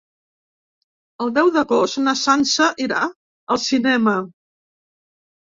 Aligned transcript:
El 1.25 1.33
deu 1.35 1.51
d'agost 1.57 2.01
na 2.05 2.15
Sança 2.21 2.71
irà 2.87 3.05
al 3.57 3.63
cinema. 3.67 4.15